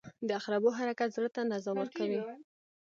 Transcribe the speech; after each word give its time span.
•د 0.27 0.29
عقربو 0.39 0.69
حرکت 0.79 1.09
زړه 1.15 1.29
ته 1.35 1.41
نظم 1.51 1.75
ورکوي. 1.79 2.19